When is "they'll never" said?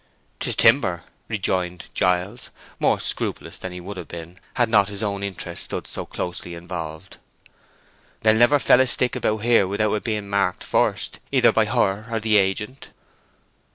8.21-8.57